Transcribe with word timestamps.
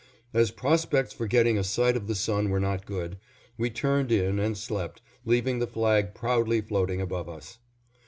As 0.33 0.49
prospects 0.49 1.13
for 1.13 1.27
getting 1.27 1.59
a 1.59 1.63
sight 1.63 1.95
of 1.95 2.07
the 2.07 2.15
sun 2.15 2.49
were 2.49 2.59
not 2.59 2.87
good, 2.87 3.19
we 3.55 3.69
turned 3.69 4.11
in 4.11 4.39
and 4.39 4.57
slept, 4.57 4.99
leaving 5.25 5.59
the 5.59 5.67
flag 5.67 6.15
proudly 6.15 6.59
floating 6.59 6.99
above 7.01 7.29
us. 7.29 7.59